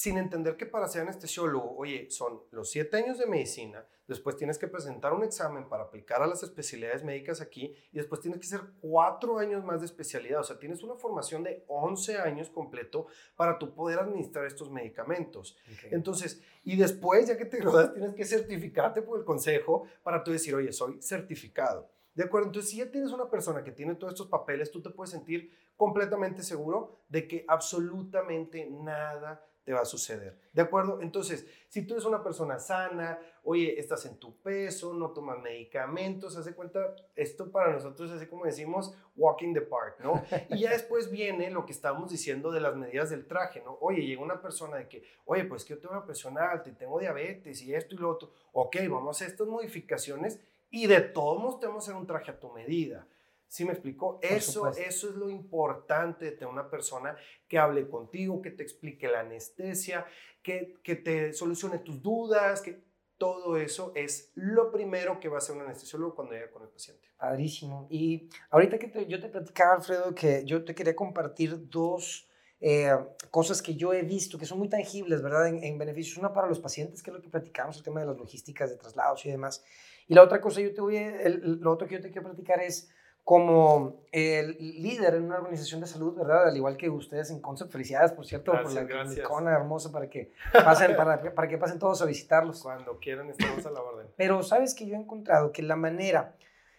[0.00, 4.56] sin entender que para ser anestesiólogo, oye, son los siete años de medicina, después tienes
[4.56, 8.46] que presentar un examen para aplicar a las especialidades médicas aquí y después tienes que
[8.46, 10.40] hacer cuatro años más de especialidad.
[10.40, 15.58] O sea, tienes una formación de 11 años completo para tú poder administrar estos medicamentos.
[15.90, 20.30] Entonces, y después, ya que te gradúas, tienes que certificarte por el consejo para tú
[20.30, 21.90] decir, oye, soy certificado.
[22.14, 22.46] ¿De acuerdo?
[22.46, 25.52] Entonces, si ya tienes una persona que tiene todos estos papeles, tú te puedes sentir
[25.76, 30.38] completamente seguro de que absolutamente nada va a suceder.
[30.52, 31.00] ¿De acuerdo?
[31.00, 36.36] Entonces, si tú eres una persona sana, oye, estás en tu peso, no tomas medicamentos,
[36.36, 40.22] hace cuenta, esto para nosotros es así como decimos, walking the park, ¿no?
[40.50, 43.78] Y ya después viene lo que estamos diciendo de las medidas del traje, ¿no?
[43.80, 46.72] Oye, llega una persona de que, oye, pues que yo tengo una presión alta y
[46.72, 48.32] tengo diabetes y esto y lo otro.
[48.52, 52.30] Ok, vamos a hacer estas modificaciones y de todos modos tenemos que hacer un traje
[52.30, 53.06] a tu medida.
[53.50, 54.20] ¿Sí me explicó?
[54.22, 57.16] Eso, eso es lo importante de tener una persona
[57.48, 60.06] que hable contigo, que te explique la anestesia,
[60.40, 62.84] que, que te solucione tus dudas, que
[63.18, 66.68] todo eso es lo primero que va a hacer un anestesiólogo cuando llega con el
[66.68, 67.08] paciente.
[67.18, 67.88] Padrísimo.
[67.90, 72.92] Y ahorita que yo te platicaba, Alfredo, que yo te quería compartir dos eh,
[73.32, 75.48] cosas que yo he visto que son muy tangibles, ¿verdad?
[75.48, 76.18] En, en, beneficios.
[76.18, 78.76] Una para los pacientes, que es lo que platicamos, el tema de las logísticas de
[78.76, 79.64] traslados y demás.
[80.06, 82.62] Y la otra cosa, yo te voy el, lo otro que yo te quiero platicar
[82.62, 82.92] es
[83.24, 86.48] como el líder en una organización de salud, ¿verdad?
[86.48, 87.70] Al igual que ustedes en Concept.
[87.70, 92.02] Felicidades, por cierto, por la icona hermosa para que pasen, para, para, que pasen todos
[92.02, 92.62] a visitarlos.
[92.62, 94.08] Cuando quieran, estamos a la orden.
[94.16, 96.34] Pero sabes que yo he encontrado que la manera,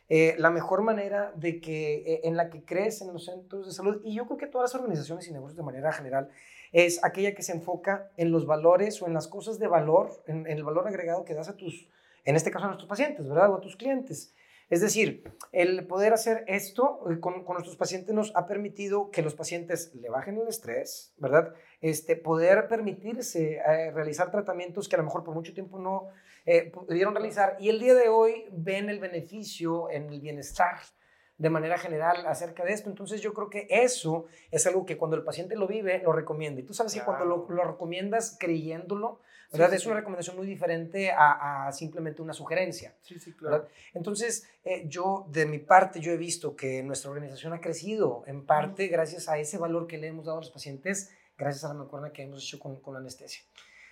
[0.10, 3.72] eh, la mejor manera de que, eh, en la que crees en los centros de
[3.72, 6.30] salud, y yo creo que todas las organizaciones y negocios de manera general,
[6.74, 10.48] es aquella que se enfoca en los valores o en las cosas de valor, en,
[10.48, 11.88] en el valor agregado que das a tus,
[12.26, 13.52] en este caso a nuestros pacientes, ¿verdad?
[13.52, 14.34] O a tus clientes.
[14.72, 19.36] Es decir, el poder hacer esto eh, con, nuestros pacientes nos ha permitido que los
[19.36, 21.54] pacientes le bajen el estrés, ¿verdad?
[21.82, 26.08] Este, poder permitirse eh, realizar tratamientos que a lo mejor por mucho tiempo no
[26.46, 30.78] eh, pudieron realizar y el día de hoy ven el beneficio en el bienestar
[31.42, 32.88] de manera general acerca de esto.
[32.88, 36.62] Entonces yo creo que eso es algo que cuando el paciente lo vive, lo recomienda.
[36.62, 39.20] Y tú sabes que cuando lo, lo, recomiendas creyéndolo,
[39.52, 39.74] ¿verdad?
[39.74, 42.94] es una recomendación muy diferente a, a, simplemente una sugerencia.
[43.02, 43.68] Sí, sí, claro.
[43.96, 48.46] Entonces, eh, yo, de mi parte, yo he visto que nuestra organización ha crecido en
[48.46, 51.74] parte gracias a ese valor que le hemos dado a los pacientes, gracias a la
[51.74, 53.42] mancuerna que hemos hecho con, con la anestesia.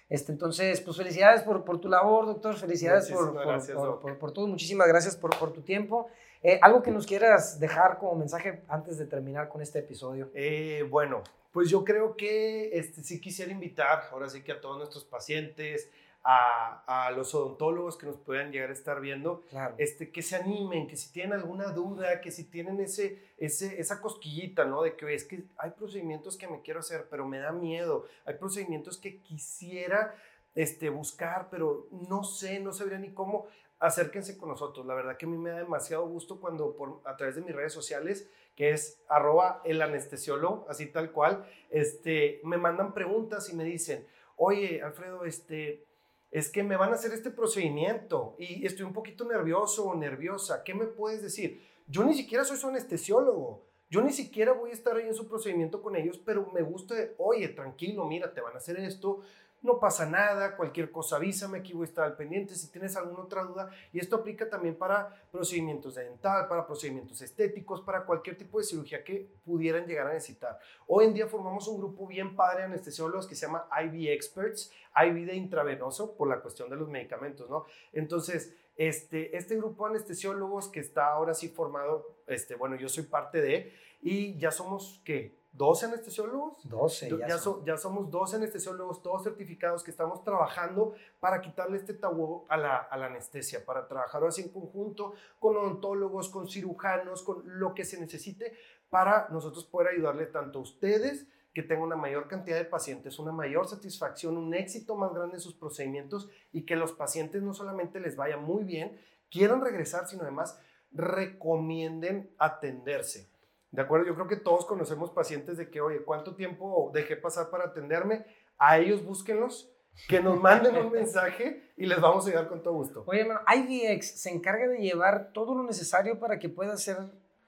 [0.08, 2.56] Este, entonces, pues felicidades por, por tu labor, doctor.
[2.56, 4.48] Felicidades por, por, por, por, todo.
[4.48, 6.08] Muchísimas gracias por, por tu tiempo.
[6.42, 10.32] Eh, ¿Algo que nos quieras dejar como mensaje antes de terminar con este episodio?
[10.34, 11.22] Eh, bueno,
[11.52, 15.90] pues yo creo que este, sí quisiera invitar, ahora sí que a todos nuestros pacientes,
[16.24, 19.44] a, a, los odontólogos que nos puedan llegar a estar viendo,
[19.78, 24.02] este, que se animen, que si tienen alguna duda, que si tienen ese, ese, esa
[24.02, 24.84] cosquillita, ¿no?
[24.84, 28.36] De que es que hay procedimientos que me quiero hacer, pero me da miedo, hay
[28.36, 30.16] procedimientos que quisiera
[30.56, 33.48] este, buscar, pero no sé, no sabría ni cómo
[33.80, 34.86] acérquense con nosotros.
[34.86, 37.56] La verdad que a mí me da demasiado gusto cuando por, a través de mis
[37.56, 43.56] redes sociales, que es arroba el anestesiólogo, así tal cual, este, me mandan preguntas y
[43.56, 45.86] me dicen, oye, Alfredo, este,
[46.32, 50.64] es que me van a hacer este procedimiento y estoy un poquito nervioso o nerviosa.
[50.64, 51.66] ¿Qué me puedes decir?
[51.88, 53.66] Yo ni siquiera soy su anestesiólogo.
[53.90, 56.96] Yo ni siquiera voy a estar ahí en su procedimiento con ellos, pero me gusta,
[57.18, 59.22] oye, tranquilo, mira, te van a hacer esto,
[59.62, 63.24] no pasa nada, cualquier cosa avísame, aquí voy a estar al pendiente si tienes alguna
[63.24, 63.70] otra duda.
[63.92, 68.64] Y esto aplica también para procedimientos de dental, para procedimientos estéticos, para cualquier tipo de
[68.64, 70.60] cirugía que pudieran llegar a necesitar.
[70.88, 74.72] Hoy en día formamos un grupo bien padre de anestesiólogos que se llama IV Experts,
[74.96, 77.66] IV de intravenoso por la cuestión de los medicamentos, ¿no?
[77.92, 83.04] Entonces, este, este grupo de anestesiólogos que está ahora sí formado, este, bueno, yo soy
[83.04, 85.39] parte de, y ya somos, ¿qué?
[85.52, 86.70] 12 anestesiólogos.
[86.70, 87.10] 12.
[87.18, 87.28] Ya,
[87.66, 92.78] ya, somos 12 anestesiólogos, todos certificados que estamos trabajando para quitarle este tabú a la,
[92.78, 97.84] a la anestesia, para trabajar así en conjunto con odontólogos, con cirujanos, con lo que
[97.84, 98.54] se necesite
[98.90, 103.32] para nosotros poder ayudarle tanto a ustedes que tengan una mayor cantidad de pacientes, una
[103.32, 108.00] mayor satisfacción, un éxito más grande en sus procedimientos y que los pacientes no solamente
[108.00, 110.60] les vaya muy bien, quieran regresar, sino además
[110.92, 113.29] recomienden atenderse.
[113.72, 114.08] ¿De acuerdo?
[114.08, 118.26] Yo creo que todos conocemos pacientes de que, oye, ¿cuánto tiempo dejé pasar para atenderme?
[118.58, 119.72] A ellos búsquenlos,
[120.08, 123.04] que nos manden un mensaje y les vamos a ayudar con todo gusto.
[123.06, 126.98] Oye, hermano, IVX se encarga de llevar todo lo necesario para que pueda hacer...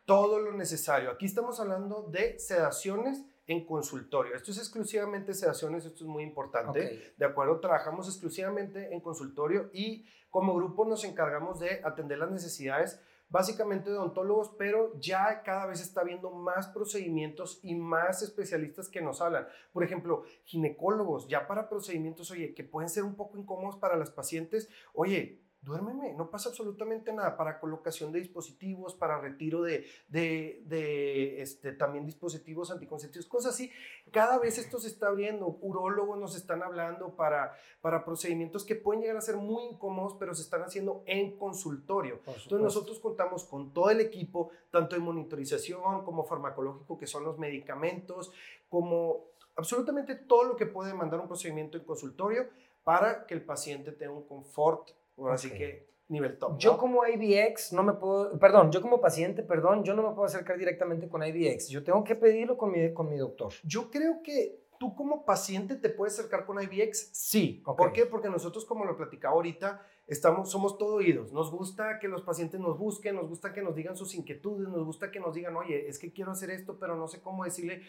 [0.03, 1.11] Todo lo necesario.
[1.11, 4.35] Aquí estamos hablando de sedaciones en consultorio.
[4.35, 7.13] Esto es exclusivamente sedaciones, esto es muy importante.
[7.15, 7.59] ¿De acuerdo?
[7.59, 12.99] Trabajamos exclusivamente en consultorio y como grupo nos encargamos de atender las necesidades
[13.31, 19.01] básicamente de odontólogos, pero ya cada vez está viendo más procedimientos y más especialistas que
[19.01, 19.47] nos hablan.
[19.71, 24.11] Por ejemplo, ginecólogos, ya para procedimientos, oye, que pueden ser un poco incómodos para las
[24.11, 30.63] pacientes, oye, duérmeme, no pasa absolutamente nada para colocación de dispositivos, para retiro de, de,
[30.65, 33.71] de, este, también dispositivos anticonceptivos, cosas así.
[34.11, 39.01] Cada vez esto se está abriendo, urólogos nos están hablando para, para procedimientos que pueden
[39.01, 42.21] llegar a ser muy incómodos, pero se están haciendo en consultorio.
[42.25, 47.37] Entonces nosotros contamos con todo el equipo, tanto de monitorización como farmacológico, que son los
[47.37, 48.31] medicamentos,
[48.67, 52.47] como absolutamente todo lo que puede mandar un procedimiento en consultorio
[52.83, 54.89] para que el paciente tenga un confort
[55.29, 56.57] Así que nivel top.
[56.57, 60.25] Yo como IVX no me puedo, perdón, yo como paciente, perdón, yo no me puedo
[60.25, 61.69] acercar directamente con IVX.
[61.69, 63.53] Yo tengo que pedirlo con mi, con mi doctor.
[63.63, 67.11] Yo creo que ¿Tú como paciente te puedes acercar con IVX?
[67.13, 67.61] Sí.
[67.67, 67.77] Ok.
[67.77, 68.07] ¿Por qué?
[68.07, 71.31] Porque nosotros, como lo platicaba ahorita, estamos, somos todo oídos.
[71.31, 74.83] Nos gusta que los pacientes nos busquen, nos gusta que nos digan sus inquietudes, nos
[74.83, 77.83] gusta que nos digan, oye, es que quiero hacer esto, pero no sé cómo decirle.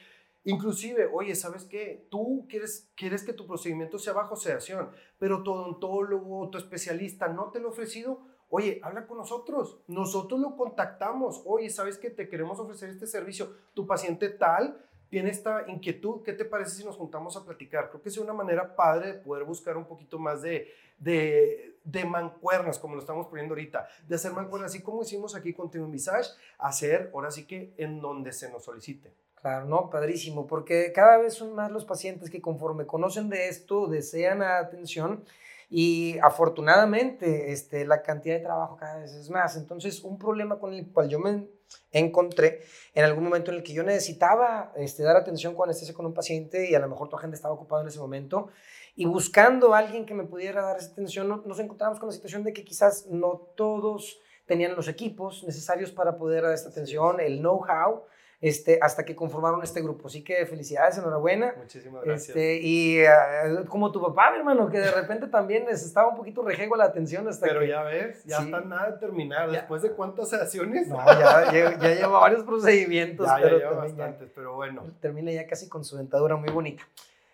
[0.45, 2.07] Inclusive, oye, ¿sabes qué?
[2.11, 7.51] Tú quieres, quieres que tu procedimiento sea bajo sedación, pero tu odontólogo, tu especialista no
[7.51, 8.21] te lo ha ofrecido.
[8.49, 9.81] Oye, habla con nosotros.
[9.87, 11.43] Nosotros lo contactamos.
[11.47, 12.11] Oye, ¿sabes qué?
[12.11, 13.55] Te queremos ofrecer este servicio.
[13.73, 16.23] Tu paciente tal tiene esta inquietud.
[16.23, 17.89] ¿Qué te parece si nos juntamos a platicar?
[17.89, 20.69] Creo que es una manera padre de poder buscar un poquito más de,
[20.99, 23.87] de, de mancuernas, como lo estamos poniendo ahorita.
[24.09, 28.01] De hacer mancuernas, así como hicimos aquí con Team Visage, hacer ahora sí que en
[28.01, 29.15] donde se nos solicite.
[29.43, 33.89] Claro, no, padrísimo, porque cada vez son más los pacientes que conforme conocen de esto,
[33.89, 35.25] desean atención
[35.69, 39.57] y afortunadamente este, la cantidad de trabajo cada vez es más.
[39.57, 41.49] Entonces, un problema con el cual yo me
[41.91, 42.61] encontré
[42.95, 46.15] en algún momento en el que yo necesitaba este, dar atención con anestesia con un
[46.15, 48.49] paciente y a lo mejor tu agente estaba ocupado en ese momento
[48.95, 52.13] y buscando a alguien que me pudiera dar esa atención, no- nos encontramos con la
[52.15, 57.19] situación de que quizás no todos tenían los equipos necesarios para poder dar esta atención,
[57.21, 58.03] el know-how,
[58.43, 60.09] este, hasta que conformaron este grupo.
[60.09, 61.55] Así que felicidades, enhorabuena.
[61.57, 62.29] Muchísimas gracias.
[62.31, 66.17] Este, y ah, como tu papá, mi hermano, que de repente también les estaba un
[66.17, 67.69] poquito rejego la atención hasta Pero que...
[67.69, 68.45] ya ves, ya Sí.
[68.47, 69.47] está nada de terminar.
[69.51, 69.59] Ya.
[69.59, 73.71] Después de cuántas sedaciones, No, ya, ya, ya lleva varios procedimientos, ya, ya pero lleva
[73.71, 74.83] ya- bastantes, pero bueno.
[75.01, 76.83] termina ya casi con su dentadura muy bonita.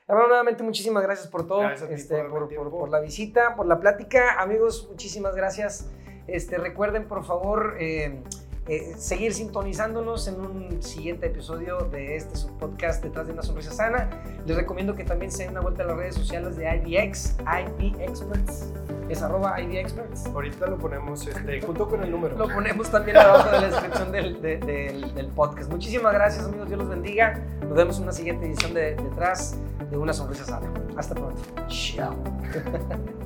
[0.07, 4.41] Hermano, nuevamente muchísimas gracias por todo, Gracias este, por por la visita, por la plática.
[4.41, 5.91] Amigos, muchísimas gracias.
[6.27, 8.23] Este, recuerden, por favor, eh,
[8.69, 14.11] eh, seguir sintonizándonos en un siguiente episodio de este subpodcast Detrás de una Sonrisa Sana.
[14.47, 18.01] Les recomiendo que también se den una vuelta a las redes sociales de IBX, IB
[18.01, 18.73] Experts.
[19.09, 20.27] Es arroba IB Experts.
[20.27, 22.37] Ahorita lo ponemos este, junto con el número.
[22.37, 25.71] Lo ponemos también abajo de la descripción del, de- del- del podcast.
[25.71, 26.69] Muchísimas gracias, amigos.
[26.69, 27.43] Dios los bendiga.
[27.63, 29.57] Nos vemos en una siguiente edición de Detrás
[29.91, 30.71] de una Sonrisa Sana.
[30.97, 31.41] Hasta pronto.
[31.69, 32.15] Chao.